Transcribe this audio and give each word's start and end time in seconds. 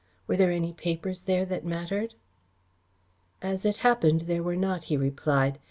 Were 0.25 0.35
there 0.35 0.49
any 0.49 0.73
papers 0.73 1.21
there 1.21 1.45
that 1.45 1.63
mattered?" 1.63 2.15
"As 3.39 3.67
it 3.67 3.77
happened 3.85 4.21
there 4.21 4.41
were 4.41 4.55
not," 4.57 4.85
he 4.85 4.97
replied. 4.97 5.59